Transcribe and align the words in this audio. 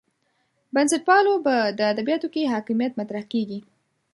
بنسټپالو 0.73 1.33
په 1.45 1.53
ادبیاتو 1.93 2.27
کې 2.33 2.51
حاکمیت 2.53 2.93
مطرح 2.99 3.23
کېږي. 3.33 3.59